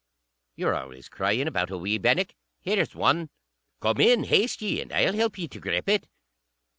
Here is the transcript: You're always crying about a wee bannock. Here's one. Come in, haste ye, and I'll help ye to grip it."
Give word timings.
You're 0.55 0.73
always 0.73 1.09
crying 1.09 1.47
about 1.47 1.69
a 1.69 1.77
wee 1.77 1.99
bannock. 1.99 2.33
Here's 2.59 2.95
one. 2.95 3.29
Come 3.81 3.99
in, 3.99 4.23
haste 4.23 4.59
ye, 4.63 4.81
and 4.81 4.91
I'll 4.91 5.13
help 5.13 5.37
ye 5.37 5.47
to 5.49 5.59
grip 5.59 5.87
it." 5.87 6.07